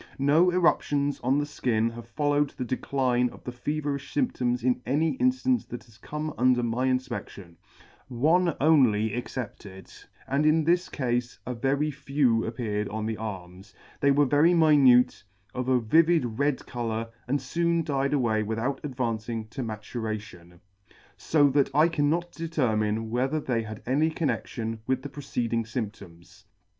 No 0.17 0.49
eruptions 0.49 1.19
on 1.19 1.37
the 1.37 1.45
{kin 1.61 1.91
have 1.91 2.07
followed 2.07 2.49
the 2.57 2.65
decline 2.65 3.29
of 3.29 3.43
the 3.43 3.51
feverifh 3.51 4.01
fvmptoms 4.15 4.63
in 4.63 4.81
any 4.83 5.15
inflance 5.19 5.67
that 5.67 5.83
has 5.83 5.99
come 5.99 6.33
under 6.39 6.63
my 6.63 6.87
infpedtion, 6.87 7.57
one 8.07 8.55
only 8.59 9.13
ex 9.13 9.35
cepted, 9.35 10.07
and 10.27 10.43
in 10.43 10.63
this 10.63 10.89
cafe 10.89 11.21
a 11.45 11.53
very 11.53 11.91
few 11.91 12.43
appeared 12.45 12.89
on 12.89 13.05
the 13.05 13.15
arms: 13.17 13.75
they 13.99 14.09
were 14.09 14.25
very 14.25 14.55
minute, 14.55 15.23
of 15.53 15.69
a 15.69 15.79
vivid 15.79 16.39
red 16.39 16.65
co 16.65 16.87
lour, 16.87 17.09
and 17.27 17.39
foon 17.39 17.83
died 17.83 18.11
away 18.13 18.41
without 18.41 18.81
advancing 18.83 19.47
to 19.49 19.61
maturation; 19.61 20.61
fo 21.15 21.47
that 21.51 21.69
I 21.75 21.87
cannot 21.87 22.31
determine 22.31 23.11
whether 23.11 23.39
they 23.39 23.61
had 23.61 23.83
any 23.85 24.09
connection 24.09 24.79
with 24.87 25.03
the 25.03 25.09
preceding 25.09 25.63
fymptoms. 25.63 26.45